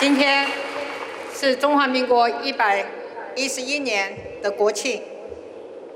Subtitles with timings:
[0.00, 0.46] 今天
[1.34, 2.86] 是中华民国一百
[3.34, 5.02] 一十一年的国庆，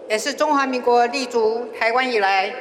[0.08, 2.52] 也是中华民国立足台湾以来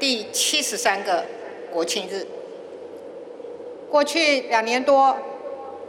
[0.00, 1.22] 第七十三个
[1.70, 2.26] 国庆日。
[3.90, 5.18] 过去两年多，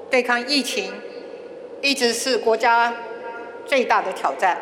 [0.10, 0.92] 对抗疫情
[1.82, 2.94] 一直是国家
[3.66, 4.58] 最大的挑战，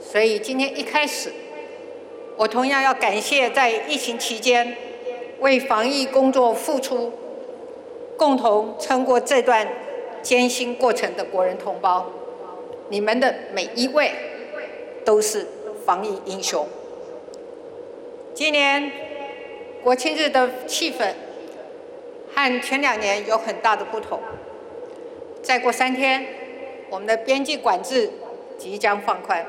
[0.00, 1.32] 所以今天一开始，
[2.36, 4.76] 我同样要感谢在疫情期间
[5.38, 7.12] 为防疫工作付出。
[8.18, 9.66] 共同撑过这段
[10.22, 12.04] 艰辛过程的国人同胞，
[12.88, 14.10] 你们的每一位
[15.04, 15.46] 都是
[15.86, 16.66] 防疫英雄。
[18.34, 18.90] 今年
[19.84, 21.12] 国庆日的气氛
[22.34, 24.20] 和前两年有很大的不同。
[25.40, 26.26] 再过三天，
[26.90, 28.10] 我们的边境管制
[28.58, 29.46] 即将放宽，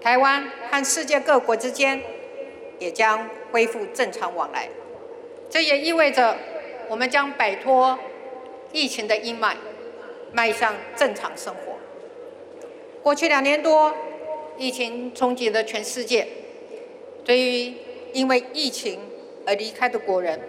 [0.00, 2.02] 台湾和世界各国之间
[2.80, 4.68] 也将恢复正常往来。
[5.48, 6.36] 这也意味着。
[6.88, 7.98] 我们将摆脱
[8.72, 9.54] 疫情的阴霾，
[10.32, 11.76] 迈向正常生活。
[13.02, 13.94] 过去两年多，
[14.56, 16.26] 疫情冲击了全世界。
[17.24, 17.74] 对于
[18.12, 19.00] 因为疫情
[19.46, 20.40] 而离开的国人，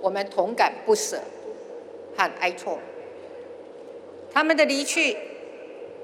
[0.00, 1.20] 我们同感不舍
[2.16, 2.78] 和哀错。
[4.32, 5.16] 他们的离去，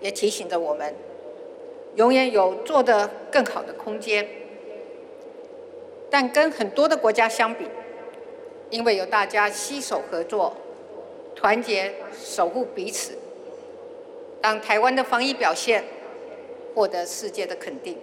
[0.01, 0.93] 也提醒着我们，
[1.95, 4.29] 永远有做得更好的空间。
[6.11, 7.65] 但跟很多的国家相比，
[8.71, 10.57] 因为有大家携手合作、
[11.35, 13.13] 团结守护彼此，
[14.43, 15.85] 让台湾的防疫表现
[16.75, 17.97] 获得世界的肯定。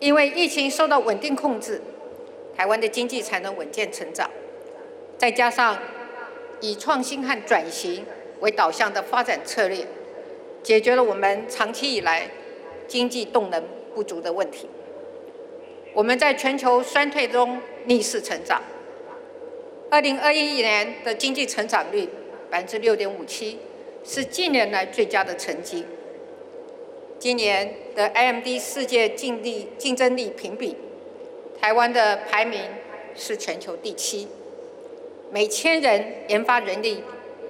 [0.00, 1.80] 因为疫情受到稳定控制，
[2.56, 4.30] 台湾的经济才能稳健成长。
[5.18, 5.78] 再加上
[6.60, 8.04] 以创新和转型
[8.40, 9.86] 为导向的发展策略，
[10.62, 12.30] 解决了我们长期以来
[12.88, 13.62] 经济动能
[13.94, 14.68] 不足的问题。
[15.92, 18.62] 我们在全球衰退中逆势成长。
[19.90, 22.08] 二零二一年的经济成长率
[22.48, 23.58] 百分之六点五七，
[24.04, 25.84] 是近年来最佳的成绩。
[27.18, 30.76] 今年的 IMD 世界竞力竞争力评比，
[31.60, 32.62] 台湾的排名
[33.14, 34.28] 是全球第七。
[35.30, 37.02] 每千人研发人力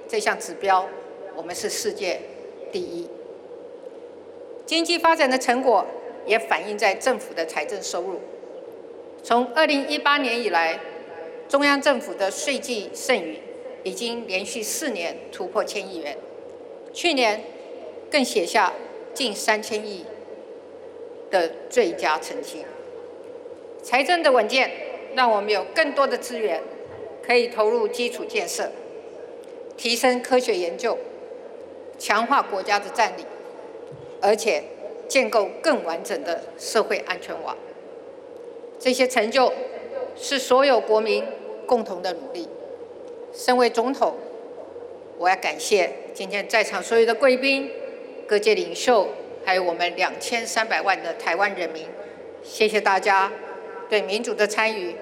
[0.07, 0.87] 这项指标，
[1.35, 2.19] 我们是世界
[2.71, 3.07] 第一。
[4.65, 5.85] 经济发展的成果
[6.25, 8.19] 也反映在政府的财政收入。
[9.23, 10.79] 从二零一八年以来，
[11.47, 13.37] 中央政府的税计剩余
[13.83, 16.17] 已经连续四年突破千亿元，
[16.91, 17.43] 去年
[18.09, 18.73] 更写下
[19.13, 20.05] 近三千亿
[21.29, 22.65] 的最佳成绩。
[23.83, 24.71] 财政的稳健，
[25.13, 26.61] 让我们有更多的资源
[27.21, 28.71] 可以投入基础建设，
[29.77, 30.97] 提升科学研究，
[31.99, 33.25] 强化国家的战力，
[34.19, 34.63] 而且
[35.07, 37.55] 建构更完整的社会安全网。
[38.81, 39.53] 这些成就
[40.15, 41.23] 是所有国民
[41.67, 42.49] 共同的努力。
[43.31, 44.17] 身为总统，
[45.19, 47.71] 我要感谢今天在场所有的贵宾、
[48.27, 49.07] 各界领袖，
[49.45, 51.85] 还有我们两千三百万的台湾人民。
[52.43, 53.31] 谢谢大家
[53.87, 54.95] 对民主的参与，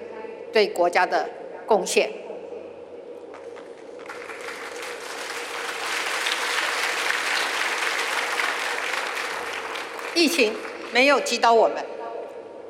[0.51, 1.29] 对国家的
[1.65, 2.11] 贡献。
[10.13, 10.53] 疫情
[10.91, 11.88] 没有击倒我们。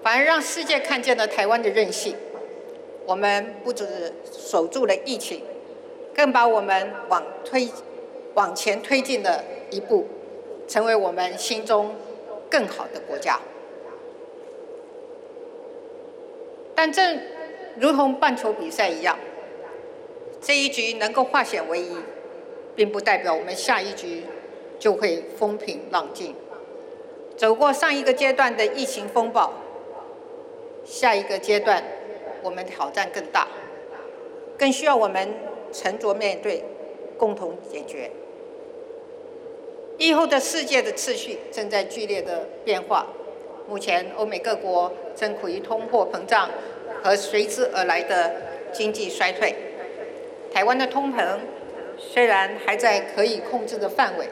[0.02, 2.16] 反而让世界看见了台湾的韧性。
[3.06, 5.42] 我们不只守住了疫情，
[6.14, 7.68] 更把我们往推
[8.36, 10.08] 往前推进了一步，
[10.68, 11.96] 成为我们心中
[12.52, 13.40] 更好的国家。
[16.76, 17.20] 但正
[17.78, 19.18] 如同棒球比赛一样，
[20.40, 21.98] 这一局能够化险为夷，
[22.76, 24.24] 并不代表我们下一局
[24.78, 26.36] 就会风平浪静。
[27.36, 29.52] 走过上一个阶段的疫情风暴。
[30.90, 31.84] 下一个阶段，
[32.42, 33.48] 我们挑战更大，
[34.58, 35.32] 更需要我们
[35.72, 36.64] 沉着面对，
[37.16, 38.10] 共同解决。
[40.00, 43.06] 疫后的世界的秩序正在剧烈的变化，
[43.68, 46.50] 目前欧美各国正苦于通货膨胀
[47.04, 48.36] 和随之而来的
[48.74, 49.56] 经济衰退。
[50.52, 51.38] 台湾的通膨
[52.00, 54.26] 虽然还在可以控制的范围，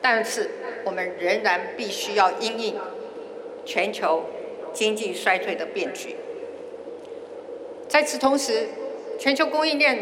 [0.00, 0.50] 但是
[0.84, 2.76] 我们仍然必须要因应
[3.64, 4.24] 全球。
[4.72, 6.16] 经济衰退的变局。
[7.88, 8.68] 在此同时，
[9.18, 9.98] 全球供应链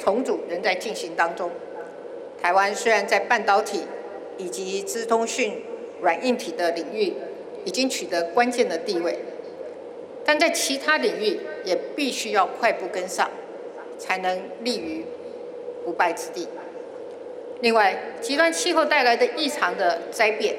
[0.00, 1.50] 重组仍在进行当中。
[2.40, 3.82] 台湾虽然在半导体
[4.36, 5.62] 以及资通讯
[6.00, 7.12] 软硬体的领域
[7.64, 9.18] 已经取得关键的地位，
[10.24, 13.30] 但在其他领域也必须要快步跟上，
[13.98, 15.04] 才能立于
[15.84, 16.48] 不败之地。
[17.60, 20.54] 另外，极端气候带来的异常的灾变。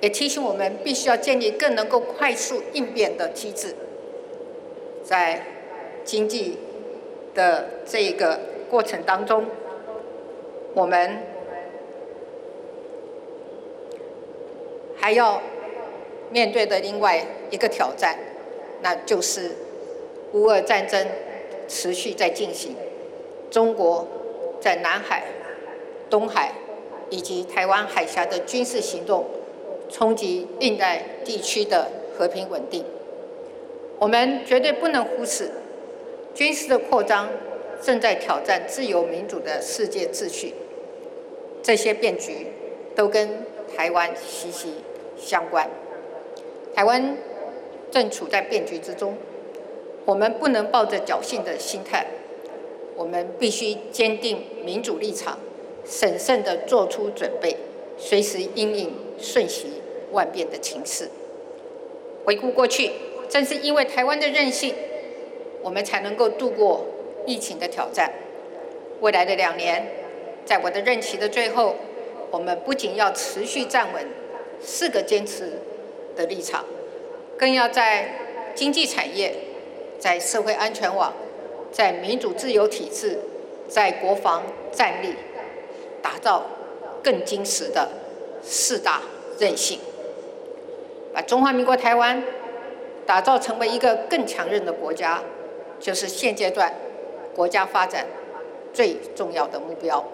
[0.00, 3.74] 也提醒我们，必须要建立更能够快速应变的机制，
[5.02, 5.42] 在
[6.04, 6.56] 经济
[7.34, 8.38] 的这一个
[8.70, 9.44] 过程当中，
[10.74, 11.18] 我们
[14.96, 15.42] 还要
[16.30, 18.16] 面对的另外一个挑战，
[18.82, 19.50] 那就是
[20.32, 21.06] 乌俄战争
[21.66, 22.76] 持续在进行，
[23.50, 24.06] 中国
[24.60, 25.24] 在南海、
[26.08, 26.52] 东海
[27.10, 29.24] 以及台湾海峡的军事行动，
[29.88, 32.84] 冲击印太地区的和平稳定。
[33.98, 35.50] 我们绝对不能忽视
[36.34, 37.28] 军事的扩张
[37.82, 40.54] 正在挑战自由民主的世界秩序，
[41.62, 42.46] 这些变局
[42.94, 43.44] 都跟
[43.76, 44.74] 台湾息息
[45.16, 45.68] 相关。
[46.74, 47.16] 台湾
[47.90, 49.16] 正处在变局之中，
[50.04, 52.06] 我们不能抱着侥幸的心态，
[52.94, 55.38] 我们必须坚定民主立场，
[55.84, 57.56] 审慎地做出准备，
[57.96, 59.77] 随时应应瞬息
[60.12, 61.08] 万变的情势。
[62.24, 62.92] 回顾过去。
[63.30, 64.74] 正是因为台湾的韧性，
[65.60, 66.86] 我们才能够度过
[67.26, 68.10] 疫情的挑战。
[69.00, 69.86] 未来的两年，
[70.46, 71.76] 在我的任期的最后，
[72.30, 74.02] 我们不仅要持续站稳
[74.62, 75.60] 四个坚持
[76.16, 76.64] 的立场，
[77.36, 78.14] 更要在
[78.54, 79.34] 经济产业、
[79.98, 81.12] 在社会安全网、
[81.70, 83.18] 在民主自由体制、
[83.68, 85.14] 在国防战力，
[86.00, 86.46] 打造
[87.04, 87.86] 更坚实的
[88.42, 89.02] 四大
[89.38, 89.78] 韧性，
[91.18, 92.22] 把中华民国台湾。
[93.04, 95.20] 打造成为一个更强韧的国家，
[95.80, 96.72] 就是现阶段
[97.34, 98.06] 国家发展
[98.72, 100.04] 最重要的目标。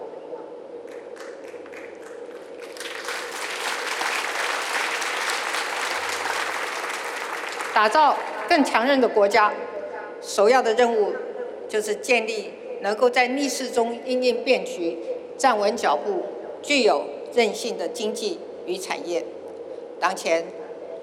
[7.73, 8.17] 打造
[8.47, 9.53] 更强韧的国家，
[10.21, 11.13] 首要的任务
[11.67, 14.97] 就是建立能够在逆势中应应变局、
[15.37, 16.23] 站稳脚步、
[16.63, 17.03] 具有
[17.33, 19.25] 韧性的经济与产业。
[19.99, 20.45] 当前。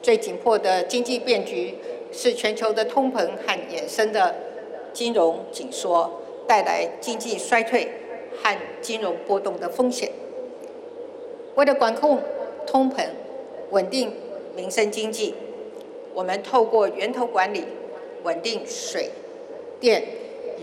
[0.03, 1.75] 最紧迫的经济变局
[2.11, 4.35] 是全球的通膨和衍生的
[4.93, 7.89] 金融紧缩带来经济衰退
[8.43, 10.11] 和金融波动的风险。
[11.55, 12.21] 为了管控
[12.67, 13.07] 通膨、
[13.71, 14.13] 稳定
[14.57, 15.35] 民生经济，
[16.13, 17.65] 我们透过源头管理，
[18.25, 19.11] 稳定水
[19.79, 20.03] 电、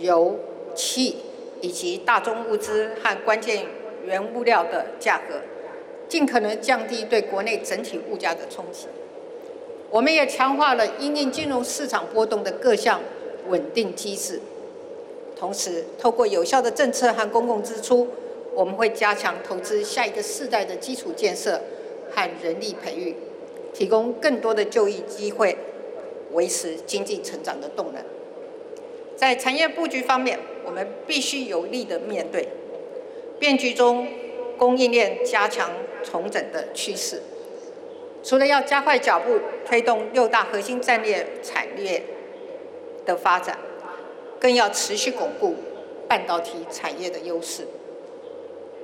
[0.02, 0.36] 油
[0.76, 1.18] 气
[1.62, 3.66] 以及大宗物资和关键
[4.06, 5.36] 原物料的价格，
[6.10, 8.88] 尽可能降低对国内整体物价的冲击。
[9.92, 13.02] 我们也强化了因应金融市场波动的各项
[13.48, 14.40] 稳定机制，
[15.36, 18.08] 同时透过有效的政策和公共支出，
[18.54, 21.60] 我们会加强投资下一个世代的基础建设
[22.12, 23.16] 和人力培育，
[23.74, 25.58] 提供更多的就业机会，
[26.34, 28.04] 维持经济成长的动能。
[29.16, 32.48] 在产业布局方面，我们必须有力的面对
[33.40, 34.08] 变局中
[34.56, 35.72] 供应链加强
[36.04, 37.24] 重整的趋势。
[38.22, 39.39] 除了要加快脚步
[39.70, 42.02] 推动六大核心战略产业
[43.06, 43.56] 的发展，
[44.40, 45.58] 更要持续巩固
[46.08, 47.68] 半导体产业的优势。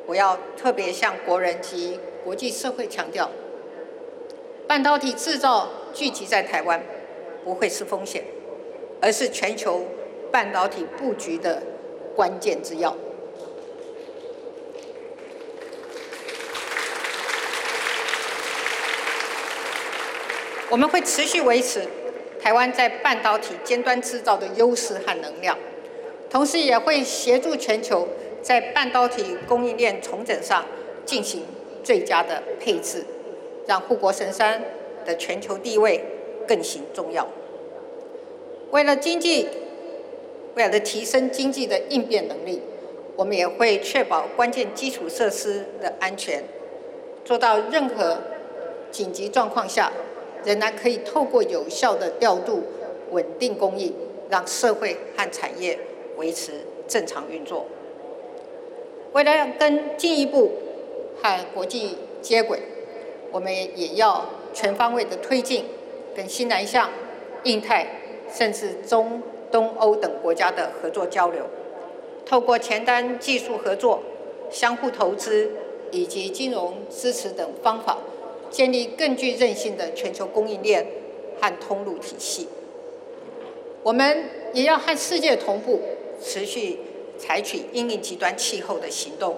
[0.06, 3.32] 我要特别向国人及国际社会强调，
[4.68, 6.80] 半导体制造聚集在台湾
[7.44, 8.24] 不会是风险，
[9.02, 9.88] 而是全球
[10.32, 11.64] 半导体布局的
[12.16, 12.96] 关键之要。
[20.70, 21.82] 我们会持续维持
[22.42, 25.58] 台湾在半导体尖端制造的优势和能量，
[26.30, 28.08] 同时也会协助全球
[28.42, 30.66] 在半导体供应链重整上
[31.06, 31.44] 进行
[31.84, 33.04] 最佳的配置，
[33.68, 34.62] 让护国神山
[35.06, 36.04] 的全球地位
[36.48, 37.28] 更形重要。
[38.72, 39.48] 为了经济，
[40.56, 42.62] 为了提升经济的应变能力，
[43.16, 46.44] 我们也会确保关键基础设施的安全，
[47.24, 48.20] 做到任何
[48.92, 49.92] 紧急状况下。
[50.46, 52.64] 仍然可以透过有效的调度、
[53.12, 53.94] 稳定供应，
[54.30, 55.78] 让社会和产业
[56.18, 56.54] 维持
[56.88, 57.66] 正常运作。
[59.14, 60.52] 为了要跟进一步
[61.22, 62.60] 和国际接轨，
[63.32, 65.66] 我们也要全方位的推进
[66.16, 66.90] 跟新南向、
[67.44, 67.88] 印太
[68.32, 69.22] 甚至中
[69.52, 71.46] 东欧等国家的合作交流，
[72.26, 74.04] 透过前端技术合作、
[74.52, 75.50] 相互投资
[75.92, 77.98] 以及金融支持等方法。
[78.50, 80.86] 建立更具韧性的全球供应链
[81.40, 82.48] 和通路体系。
[83.84, 85.82] 我们也要和世界同步，
[86.22, 86.80] 持续
[87.18, 89.38] 采取应对极端气候的行动。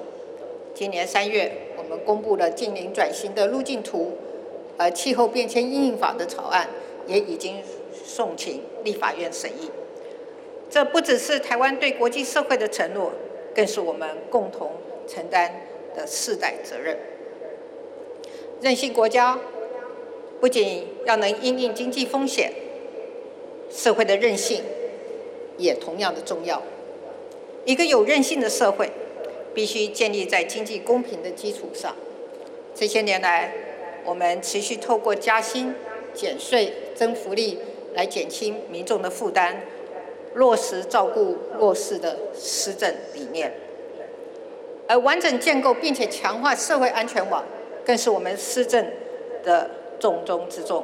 [0.74, 4.18] 今年三月，我们公布了近零转型的路径图，
[4.78, 6.70] 而气候变迁应应法的草案
[7.08, 7.62] 也已经
[8.06, 9.70] 送请立法院审议。
[10.70, 13.12] 这不只是台湾对国际社会的承诺，
[13.56, 14.72] 更是我们共同
[15.08, 15.52] 承担
[15.96, 16.98] 的世代责任。
[18.62, 19.38] 韧性国家
[20.40, 22.52] 不仅要能应应经济风险，
[23.70, 24.64] 社会的韧性
[25.58, 26.62] 也同样的重要。
[27.66, 28.90] 一个有韧性的社会，
[29.54, 31.96] 必须建立在经济公平的基础上。
[32.74, 33.52] 这些年来，
[34.06, 35.74] 我们持续透过加薪、
[36.14, 37.60] 减税、增福利
[37.94, 39.62] 来减轻民众的负担，
[40.34, 43.54] 落实照顾弱势的施政理念。
[44.88, 47.44] 而完整建构并且强化社会安全网，
[47.88, 48.86] 更是我们施政
[49.46, 50.84] 的重中之重。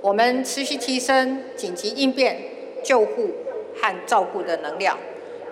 [0.00, 2.36] 我们持续提升紧急应变、
[2.82, 3.30] 救护
[3.80, 4.98] 和照顾的能量，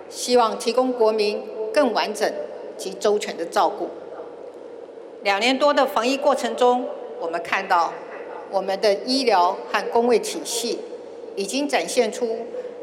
[0.09, 1.41] 希望提供国民
[1.73, 2.29] 更完整
[2.75, 3.87] 及周全的照顾。
[5.23, 6.85] 两年多的防疫过程中，
[7.21, 7.93] 我们看到
[8.51, 10.77] 我们的医疗和公卫体系
[11.37, 12.39] 已经展现出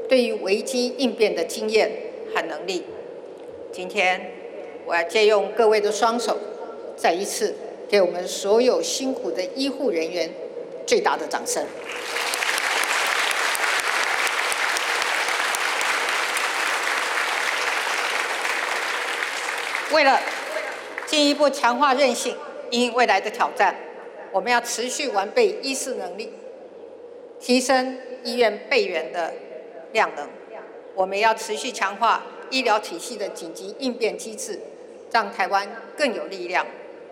[0.09, 1.93] 对于危机应变的经验
[2.35, 2.85] 和能力。
[3.71, 4.33] 今天，
[4.87, 6.39] 我要借用各位的双手，
[7.01, 7.57] 再一次
[7.89, 10.31] 给我们所有辛苦的医护人员。
[10.87, 11.65] 最大的掌声。
[19.93, 20.19] 为了
[21.07, 22.37] 进一步强化韧性，
[22.71, 23.77] 因未来的挑战，
[24.33, 26.33] 我们要持续完备医师能力，
[27.39, 29.33] 提升医院备援的
[29.93, 30.29] 量能。
[30.97, 34.59] 我们要持续强化医疗体系的紧急应变机制，
[35.13, 36.67] 让台湾更有力量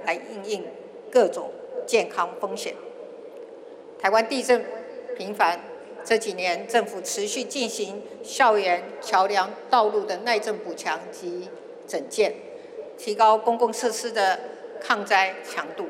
[0.05, 0.65] 来应应
[1.11, 1.51] 各种
[1.87, 2.75] 健康风险。
[4.01, 4.65] 台湾地震
[5.17, 5.61] 频繁，
[6.05, 11.49] 这几年政府持续进行校园、桥梁、道路的耐震补强及
[11.87, 12.35] 整建，
[12.97, 14.39] 提高公共设施的
[14.81, 15.87] 抗灾强度。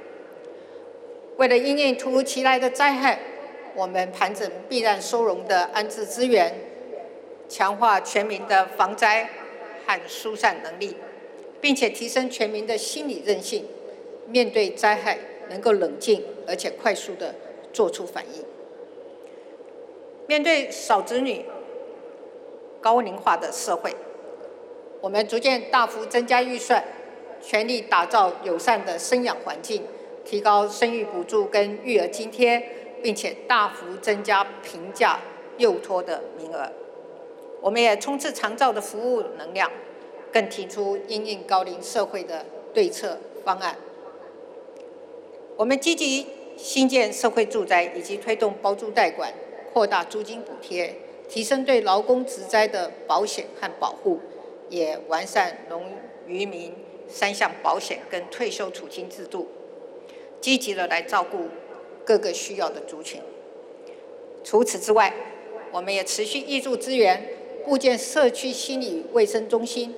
[1.37, 3.21] 为了应应突如其来的灾害，
[3.75, 6.53] 我们盘整避难收容的安置资源，
[7.49, 9.29] 强化全民的防灾
[9.87, 10.97] 和疏散能力，
[11.61, 13.65] 并且提升全民的心理韧性，
[14.29, 15.19] 面对灾害
[15.51, 17.35] 能够冷静而且快速的。
[17.71, 18.43] 做出反应。
[20.27, 21.45] 面对少子女、
[22.81, 23.95] 高龄化的社会，
[25.01, 26.83] 我们逐渐大幅增加预算，
[27.41, 29.85] 全力打造友善的生养环境，
[30.25, 32.61] 提高生育补助跟育儿津贴，
[33.01, 35.21] 并且大幅增加平价
[35.59, 36.73] 幼托的名额。
[37.61, 39.71] 我们也冲刺长照的服务能量，
[40.33, 42.45] 更提出应应高龄社会的
[42.75, 43.77] 对策方案。
[45.59, 46.25] 我们积极。
[46.57, 49.33] 新建社会住宅以及推动包租代管，
[49.73, 50.93] 扩大租金补贴，
[51.29, 54.19] 提升对劳工职灾的保险和保护，
[54.69, 55.85] 也完善农
[56.27, 56.75] 渔民
[57.07, 59.47] 三项保险跟退休储金制度，
[60.41, 61.47] 积极的来照顾
[62.05, 63.21] 各个需要的族群。
[64.43, 65.15] 除此之外，
[65.71, 67.25] 我们也持续挹注资源，
[67.65, 69.95] 构建社区心理卫生中心，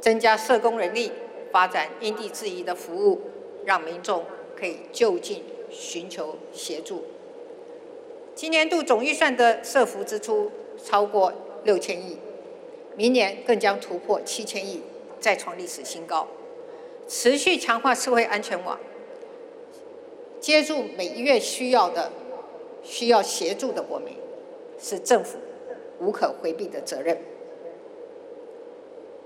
[0.00, 1.10] 增加社工人力，
[1.50, 3.20] 发展因地制宜的服务，
[3.64, 4.24] 让民众
[4.58, 5.42] 可以就近。
[5.68, 7.04] 寻求协助。
[8.36, 10.50] 今年度总预算的社福支出
[10.82, 11.32] 超过
[11.64, 12.16] 六千亿，
[12.96, 14.80] 明年更将突破七千亿，
[15.18, 16.28] 再创历史新高。
[17.08, 18.78] 持续强化社会安全网，
[20.40, 22.12] 接住每一月需要的、
[22.82, 24.16] 需要协助的国民，
[24.80, 25.36] 是政府
[25.98, 27.18] 无可回避的责任。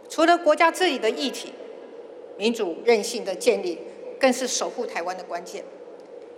[0.08, 1.52] 除了国家治理的议题，
[2.38, 3.78] 民主韧性的建立，
[4.20, 5.64] 更是守护台湾的关键。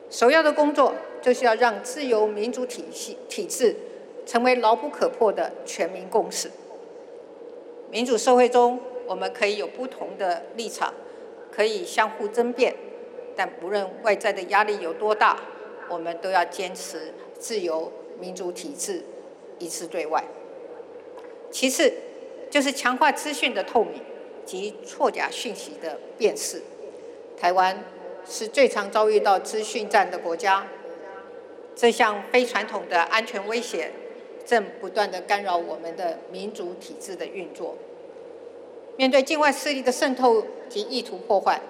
[0.08, 3.74] 首要的工作就是要让自由民主体系体制
[4.24, 6.50] 成为牢不可破的全民共识。
[7.90, 10.94] 民主社会中，我们可以有不同的立场，
[11.50, 12.74] 可以相互争辩，
[13.34, 15.40] 但不论外在的压力有多大，
[15.88, 19.02] 我们都要坚持自由民主体制，
[19.58, 20.22] 一致对外。
[21.50, 21.92] 其次，
[22.48, 24.00] 就是强化资讯的透明
[24.46, 26.62] 及错假讯息的辨识。
[27.42, 27.76] 台湾。
[28.25, 30.64] 是最常遭遇到资讯战的国家，
[31.75, 33.90] 这项非传统的安全威胁
[34.46, 37.75] 正不断的干扰我们的民主体制的运作。
[38.96, 41.61] 面对境外势力的渗透及意图破坏，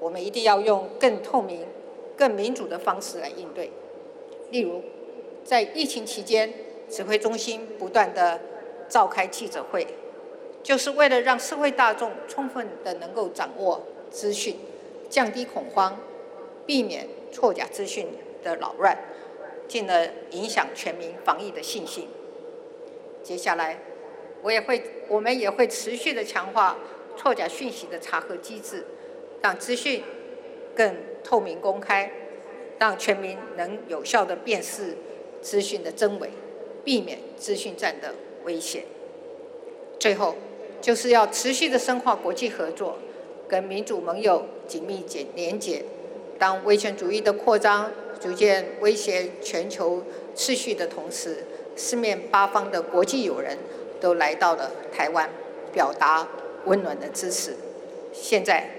[0.00, 1.66] 我们一定要用更透明、
[2.14, 3.70] 更民主的方式来应对。
[4.50, 4.82] 例如，
[5.42, 6.52] 在疫情期间，
[6.90, 8.38] 指挥中心不断的
[8.86, 9.86] 召开记者会，
[10.62, 13.80] 就是为了让社会大众充分的能够掌握
[14.10, 14.56] 资讯。
[15.10, 16.00] 降低恐慌，
[16.64, 18.06] 避免错假资讯
[18.42, 18.96] 的扰乱，
[19.68, 22.08] 进而影响全民防疫的信心。
[23.22, 23.78] 接下来，
[24.40, 26.78] 我也会，我们也会持续的强化
[27.16, 28.86] 错假讯息的查核机制，
[29.42, 30.02] 让资讯
[30.74, 32.10] 更透明公开，
[32.78, 34.96] 让全民能有效的辨识
[35.42, 36.30] 资讯的真伪，
[36.84, 38.14] 避免资讯战的
[38.44, 38.84] 危险。
[39.98, 40.36] 最后，
[40.80, 42.96] 就是要持续的深化国际合作。
[43.50, 45.82] 跟民主盟友紧密结连结，
[46.38, 47.90] 当威权主义的扩张
[48.20, 50.04] 逐渐威胁全球
[50.36, 53.58] 秩序的同时，四面八方的国际友人
[54.00, 55.28] 都来到了台湾，
[55.72, 56.28] 表达
[56.66, 57.56] 温暖的支持。
[58.12, 58.70] 现在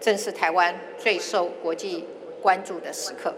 [0.00, 2.04] 正是台湾最受国际
[2.40, 3.34] 关注的时刻。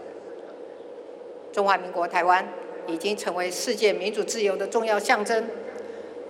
[1.51, 2.47] 中华民国台湾
[2.85, 5.49] 已经成为世界民主自由的重要象征，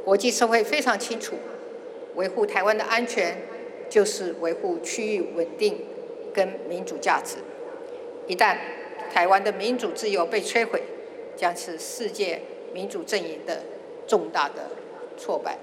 [0.05, 1.35] 国际社会非常清楚，
[2.15, 3.37] 维护台湾的安全
[3.89, 5.79] 就是维护区域稳定
[6.33, 7.37] 跟民主价值。
[8.27, 8.57] 一旦
[9.13, 10.83] 台湾的民主自由被摧毁，
[11.35, 12.41] 将是世界
[12.73, 13.61] 民主阵营的
[14.05, 14.69] 重大的
[15.17, 15.57] 挫败。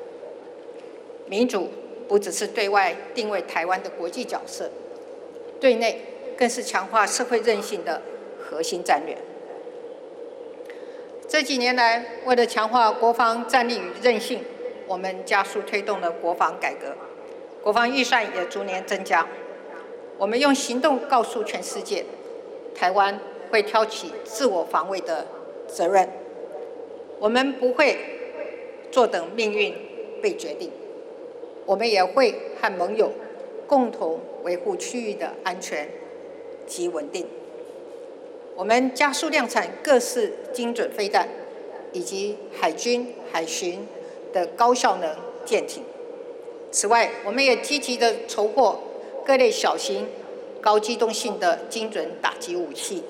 [1.27, 1.69] 民主
[2.09, 4.71] 不只是对外定位台湾的国际角色，
[5.61, 6.01] 对内
[6.37, 8.03] 更是强化社会韧性的
[8.39, 9.17] 核心战略。
[11.27, 14.41] 这几年来，为了强化国防战力与韧性，
[14.87, 16.95] 我们加速推动了国防改革，
[17.65, 19.27] 国防预算也逐年增加。
[20.19, 22.05] 我们用行动告诉全世界，
[22.75, 23.19] 台湾
[23.51, 25.27] 会挑起自我防卫的
[25.67, 26.07] 责任。
[27.19, 27.99] 我们不会
[28.91, 29.75] 坐等命运
[30.21, 30.71] 被决定，
[31.65, 33.11] 我们也会和盟友
[33.67, 35.89] 共同维护区域的安全
[36.67, 37.27] 及稳定。
[38.55, 41.27] 我们加速量产各式精准飞弹，
[41.93, 43.89] 以及海军海巡
[44.35, 45.17] 的高效能
[45.47, 45.83] 舰艇。
[46.75, 48.77] 此外，我们也积极的筹获
[49.25, 50.09] 各类小型、
[50.61, 53.05] 高机动性的精准打击武器，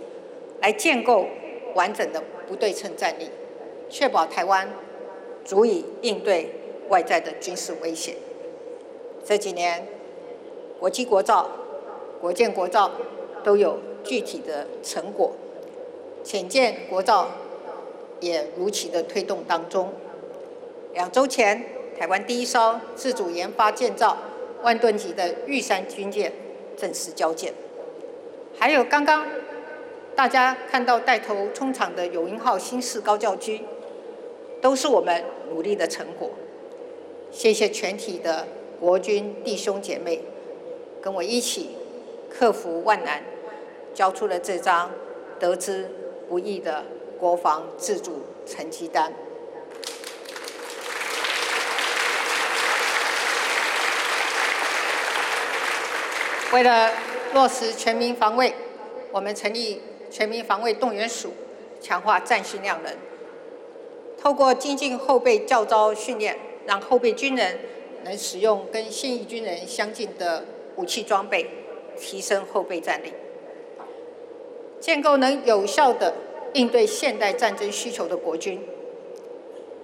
[0.60, 1.26] 来建构
[1.74, 3.30] 完整的不对称战力，
[3.88, 4.68] 确保台湾
[5.46, 6.50] 足以应对
[6.90, 8.16] 外在的军事威胁。
[9.24, 9.88] 这几年，
[10.78, 11.50] 国际国造、
[12.20, 12.90] 国建国造
[13.42, 13.78] 都有。
[14.04, 15.32] 具体的成果，
[16.22, 17.30] 浅见国造
[18.20, 19.90] 也如期的推动当中。
[20.92, 21.64] 两周前，
[21.98, 24.16] 台湾第一艘自主研发建造
[24.62, 26.32] 万吨级的玉山军舰
[26.76, 27.52] 正式交舰。
[28.58, 29.26] 还有刚刚
[30.14, 33.62] 大家看到带头冲场的永鹰号新式高教机，
[34.60, 36.30] 都是我们努力的成果。
[37.30, 38.46] 谢谢全体的
[38.78, 40.22] 国军弟兄姐妹，
[41.00, 41.70] 跟我一起
[42.30, 43.22] 克服万难。
[43.94, 44.90] 交出了这张
[45.38, 45.88] 得之
[46.28, 46.82] 不易的
[47.16, 49.12] 国防自主成绩单。
[56.54, 56.88] 为了
[57.32, 58.54] 落实全民防卫，
[59.10, 61.32] 我们成立全民防卫动员署，
[61.80, 62.92] 强化战训量能。
[64.16, 67.58] 透过精进后备教招训练，让后备军人
[68.04, 70.44] 能使用跟现役军人相近的
[70.76, 71.44] 武器装备，
[71.98, 73.12] 提升后备战力。
[74.78, 76.14] 建构能有效的
[76.52, 78.62] 应对现代战争需求的国军，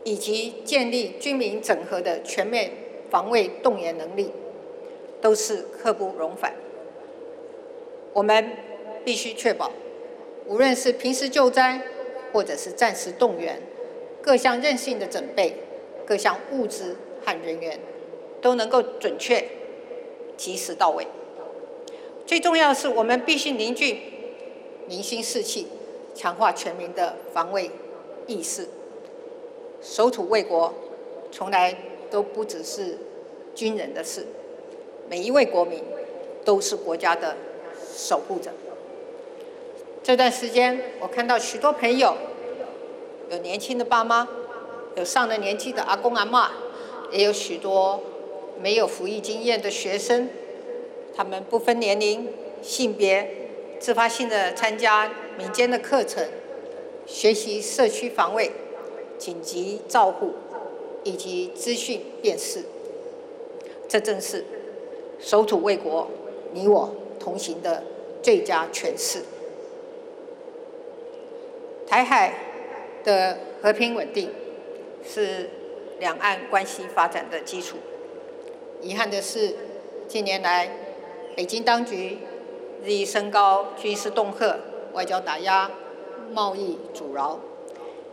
[0.04, 2.70] 以及建立军民整合的全面
[3.11, 4.30] 防卫动员能力，
[5.20, 6.54] 都是刻不容缓。
[8.12, 8.52] 我们
[9.04, 9.70] 必须确保，
[10.46, 11.80] 无论是平时救灾，
[12.33, 13.61] 或者是战时动员，
[14.20, 15.56] 各项任性的准备，
[16.04, 17.78] 各项物资和人员，
[18.40, 19.44] 都能够准确、
[20.37, 21.06] 及时到位。
[22.26, 24.00] 最重要的是，我们必须凝聚。
[24.88, 25.68] 民心士气，
[26.16, 27.70] 强化全民的防卫
[28.26, 28.68] 意识。
[29.80, 30.74] 守土卫国，
[31.30, 31.76] 从来
[32.11, 32.98] 都不只是
[33.54, 34.26] 军人的事。
[35.11, 35.83] 每一位国民
[36.44, 37.37] 都是国家的
[37.96, 38.53] 守护者。
[40.05, 42.14] 这段时间，我看到许多朋友，
[43.29, 44.29] 有年轻的爸妈，
[44.94, 46.53] 有上了年纪的阿公阿妈，
[47.11, 48.01] 也有许多
[48.62, 50.29] 没有服役经验的学生，
[51.16, 52.29] 他们不分年龄、
[52.62, 53.37] 性别。
[53.81, 56.23] 自发性的参加民间的课程，
[57.07, 58.53] 学习社区防卫、
[59.18, 60.35] 紧急照护
[61.03, 62.62] 以及资讯辨识，
[63.88, 64.44] 这正是
[65.20, 66.09] 守土卫国、
[66.52, 67.83] 你我同行的
[68.22, 69.22] 最佳诠释。
[71.87, 72.35] 台海
[73.04, 74.30] 的和平稳定
[75.04, 75.50] 是
[75.98, 77.76] 两岸关系发展的基础。
[78.80, 79.54] 遗憾的是，
[80.09, 80.70] 近年来
[81.37, 82.18] 北京当局。
[82.83, 84.59] 日益升高军事恫吓、
[84.94, 85.70] 外交打压、
[86.33, 87.38] 贸易阻挠，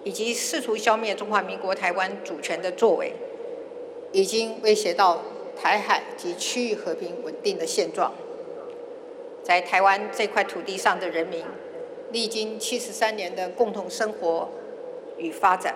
[0.03, 3.13] 以及试图消灭中华民国台湾主权的作为，
[4.11, 5.21] 已经威胁到
[5.61, 8.13] 台海及区域和平稳定的现状。
[9.43, 11.43] 在台湾这块土地上的人民，
[12.11, 14.49] 历经七十三年的共同生活
[15.17, 15.75] 与发展，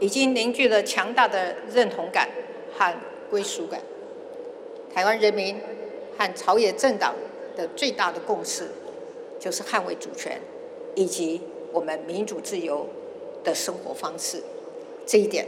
[0.00, 2.28] 已经凝聚了强大的认同感
[2.74, 2.94] 和
[3.30, 3.80] 归属感。
[4.92, 5.60] 台湾人民
[6.16, 7.14] 和朝野政党。
[7.56, 8.70] 的最大的共识
[9.40, 10.38] 就是捍卫主权，
[10.94, 11.40] 以及
[11.72, 12.86] 我们民主自由
[13.42, 14.42] 的生活方式。
[15.06, 15.46] 这一点，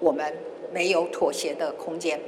[0.00, 0.34] 我们
[0.72, 2.20] 没有妥协的空间。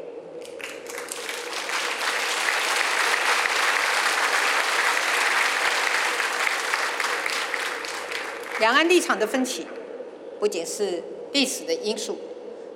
[8.60, 9.66] 两岸立场的分歧，
[10.40, 12.18] 不仅是历史的因素，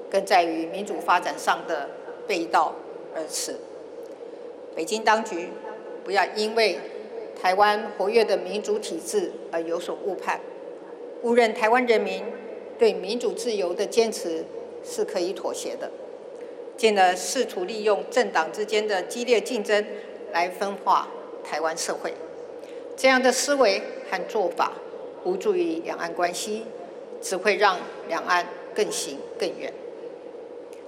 [0.09, 1.89] 更在于民主发展上的
[2.27, 2.75] 背道
[3.15, 3.57] 而驰。
[4.77, 5.49] 北京当局
[6.05, 6.79] 不要因为
[7.41, 10.41] 台湾活跃的民主体制而有所误判，
[11.23, 12.25] 误认台湾人民
[12.79, 14.45] 对民主自由的坚持
[14.85, 15.91] 是可以妥协的，
[16.77, 19.85] 进而试图利用政党之间的激烈竞争
[20.33, 21.09] 来分化
[21.43, 22.15] 台湾社会。
[22.97, 24.73] 这样的思维和做法
[25.25, 26.65] 无助于两岸关系，
[27.21, 29.73] 只会让两岸更行更远。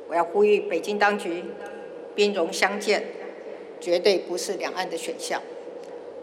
[0.09, 1.45] 我要呼吁北京当局，
[2.15, 3.05] 兵戎相见
[3.81, 5.41] 绝对不是两岸的选项。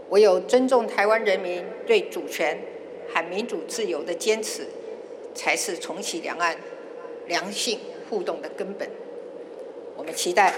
[0.10, 2.60] 唯有尊重台湾人民对主权
[3.14, 4.68] 和民主自由的坚持，
[5.34, 6.58] 才是重启两岸
[7.28, 8.90] 良性互动的根本。
[9.96, 10.54] 我们期待，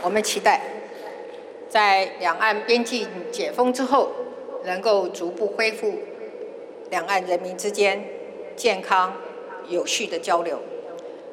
[0.00, 0.60] 我们期待，
[1.68, 4.10] 在两岸边境解封之后，
[4.64, 5.92] 能够逐步恢复
[6.90, 8.04] 两岸人民之间
[8.54, 9.16] 健康
[9.68, 10.60] 有序的交流。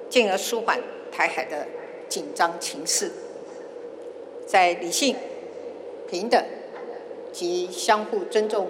[0.10, 0.80] 进而舒缓
[1.12, 1.68] 台海的
[2.08, 3.12] 紧张情势，
[4.46, 5.16] 在理性、
[6.10, 6.42] 平等
[7.32, 8.70] 及相互尊重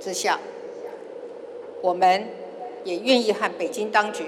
[0.00, 0.40] 之下，
[1.82, 2.28] 我们
[2.84, 4.26] 也愿意和北京当局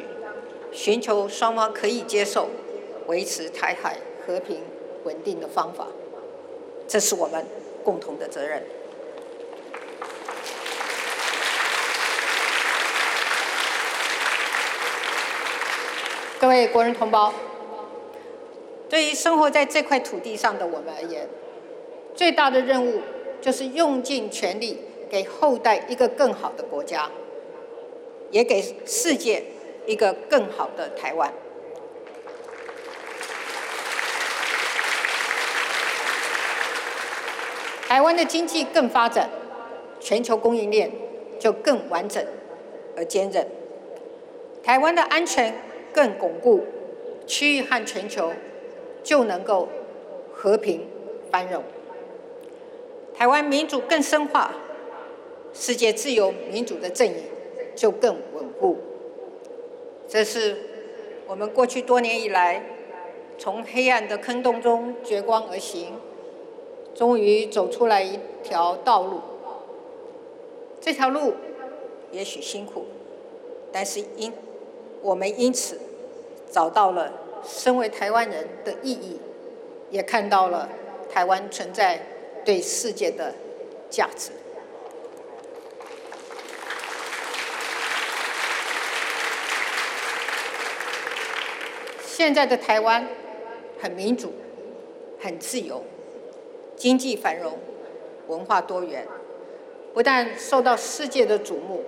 [0.72, 2.48] 寻求双方可以接受、
[3.06, 3.96] 维持台海
[4.28, 4.60] 和平
[5.04, 5.86] 稳定的方法，
[6.86, 7.42] 这是我们
[7.82, 8.62] 共同的责任。
[16.38, 17.32] 各位国人同胞，
[18.90, 21.26] 对于生活在这块土地上的我们而言，
[22.14, 23.00] 最大的任务
[23.40, 27.10] 就是用尽全力给后代一个更好的国家，
[28.30, 29.42] 也给世界
[29.86, 31.32] 一个更好的台湾。
[37.88, 39.30] 台湾的经济更发展，
[39.98, 40.92] 全球供应链
[41.40, 42.22] 就更完整
[42.94, 43.48] 而坚韧。
[44.62, 45.54] 台湾的安全。
[45.90, 46.64] 更巩固，
[47.26, 48.30] 区域和全球
[49.02, 49.68] 就能够
[50.32, 50.86] 和平
[51.30, 51.64] 繁荣。
[53.16, 54.54] 台湾民主更深化，
[55.52, 57.24] 世界自由民主的阵营
[57.74, 58.76] 就更稳固。
[60.06, 60.56] 这是
[61.26, 62.62] 我们过去多年以来
[63.38, 65.94] 从黑暗的坑洞中掘光而行，
[66.98, 69.20] 终于走出来一条道路。
[70.80, 71.32] 这条路
[72.10, 72.86] 也许辛苦，
[73.70, 74.32] 但是因
[75.00, 75.78] 我们因此
[76.50, 77.12] 找到了
[77.44, 79.16] 身为台湾人的意义，
[79.90, 80.68] 也看到了
[81.08, 82.04] 台湾存在
[82.44, 83.32] 对世界的
[83.88, 84.32] 价值。
[92.04, 93.06] 现在的台湾
[93.80, 94.32] 很民主、
[95.20, 95.80] 很自由，
[96.78, 97.58] 经济繁荣，
[98.28, 99.06] 文化多元，
[99.92, 101.84] 不但受到世界的瞩目，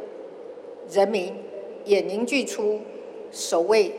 [0.91, 1.43] 人民
[1.85, 2.83] 也凝聚出。
[3.33, 3.95] 守卫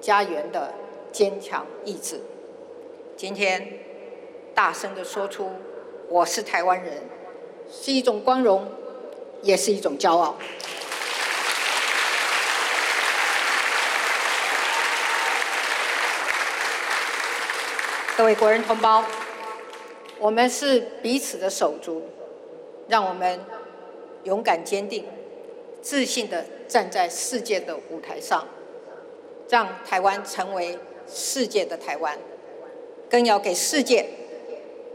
[0.00, 0.72] 家园的
[1.12, 2.18] 坚强意志。
[3.18, 3.68] 今天
[4.54, 5.50] 大声的说出
[6.08, 6.94] “我是台湾人”，
[7.70, 8.66] 是一种光荣，
[9.42, 10.34] 也是一种骄傲。
[18.16, 19.04] 各位国人同胞，
[20.22, 22.00] 我们是彼此的手足，
[22.86, 23.40] 让我们
[24.22, 25.04] 勇敢坚定、
[25.82, 28.46] 自信的站在世界的舞台上。
[29.48, 30.78] 让台湾成为
[31.12, 32.16] 世界的台湾，
[33.10, 34.08] 更要给世界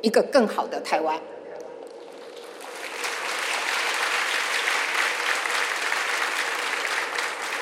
[0.01, 1.19] 一个更好的台湾。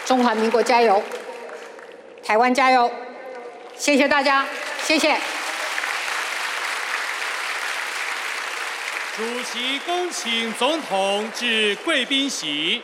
[0.05, 1.01] 中华民国加油，
[2.23, 2.89] 台湾加油！
[3.75, 4.45] 谢谢大家，
[4.83, 5.17] 谢谢。
[9.15, 12.81] 主席恭请总统致贵宾席。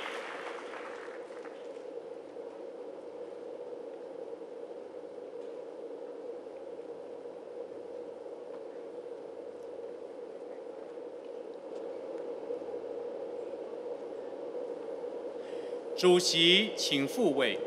[15.97, 17.59] 主席，请复位。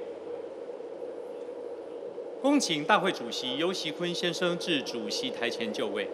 [2.41, 6.09] 恭请大会主席尤习坤先生至主席台前就位。